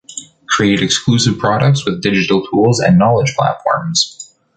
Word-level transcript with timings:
Create 0.49 0.81
exclusive 0.81 1.37
products 1.37 1.85
with 1.85 2.01
digital 2.01 2.43
tools 2.47 2.79
and 2.79 2.97
knowledge 2.97 3.35
platforms 3.35 4.35